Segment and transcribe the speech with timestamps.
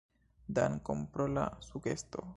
[0.59, 2.29] Dankon pro la sugesto.